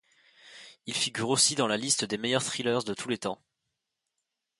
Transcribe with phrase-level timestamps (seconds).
[0.87, 3.39] Il figure aussi dans la liste des meilleurs thrillers de tous les temps.